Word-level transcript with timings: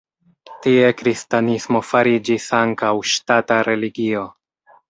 Tie 0.63 0.87
kristanismo 1.01 1.83
fariĝis 1.89 2.49
ankaŭ 2.63 2.93
ŝtata 3.13 3.63
religio. 3.73 4.29